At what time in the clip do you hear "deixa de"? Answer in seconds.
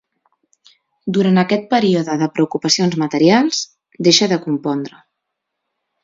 4.07-4.39